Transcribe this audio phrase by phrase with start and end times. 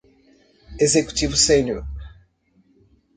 [0.79, 1.83] Executivo sênior